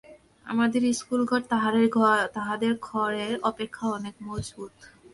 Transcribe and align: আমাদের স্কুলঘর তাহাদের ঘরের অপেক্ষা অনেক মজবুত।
আমাদের 0.45 0.81
স্কুলঘর 0.93 1.41
তাহাদের 2.35 2.71
ঘরের 2.81 3.33
অপেক্ষা 3.41 3.85
অনেক 3.97 4.15
মজবুত। 4.21 4.73